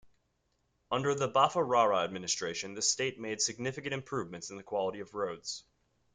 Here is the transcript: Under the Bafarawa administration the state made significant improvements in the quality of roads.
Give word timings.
Under 0.91 1.13
the 1.13 1.27
Bafarawa 1.29 2.03
administration 2.03 2.73
the 2.73 2.81
state 2.81 3.19
made 3.19 3.39
significant 3.39 3.93
improvements 3.93 4.49
in 4.49 4.57
the 4.57 4.63
quality 4.63 4.99
of 5.01 5.13
roads. 5.13 5.63